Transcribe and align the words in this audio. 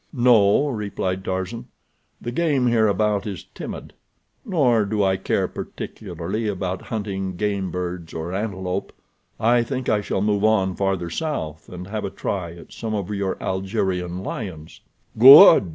"No," 0.13 0.67
replied 0.69 1.23
Tarzan; 1.23 1.67
"the 2.19 2.31
game 2.31 2.65
hereabout 2.65 3.27
is 3.27 3.45
timid, 3.53 3.93
nor 4.43 4.83
do 4.83 5.03
I 5.03 5.15
care 5.15 5.47
particularly 5.47 6.47
about 6.47 6.81
hunting 6.81 7.35
game 7.35 7.69
birds 7.69 8.11
or 8.11 8.33
antelope. 8.33 8.91
I 9.39 9.61
think 9.61 9.89
I 9.89 10.01
shall 10.01 10.21
move 10.21 10.43
on 10.43 10.75
farther 10.75 11.11
south, 11.11 11.69
and 11.69 11.85
have 11.85 12.03
a 12.03 12.09
try 12.09 12.53
at 12.53 12.71
some 12.71 12.95
of 12.95 13.11
your 13.13 13.37
Algerian 13.39 14.23
lions." 14.23 14.81
"Good!" 15.19 15.69